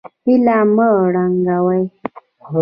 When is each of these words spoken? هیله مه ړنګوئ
هیله 0.23 0.57
مه 0.75 0.87
ړنګوئ 1.13 1.83